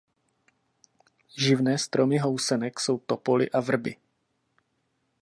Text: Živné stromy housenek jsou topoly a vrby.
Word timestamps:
Živné 1.37 1.77
stromy 1.77 2.17
housenek 2.17 2.79
jsou 2.79 2.97
topoly 2.97 3.49
a 3.51 3.59
vrby. 3.61 3.95